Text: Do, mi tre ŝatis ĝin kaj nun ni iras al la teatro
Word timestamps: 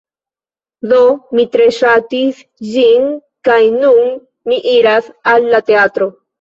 Do, 0.93 1.01
mi 1.39 1.45
tre 1.57 1.67
ŝatis 1.81 2.41
ĝin 2.71 3.07
kaj 3.51 3.61
nun 3.79 4.11
ni 4.17 4.61
iras 4.75 5.15
al 5.37 5.51
la 5.57 5.65
teatro 5.73 6.13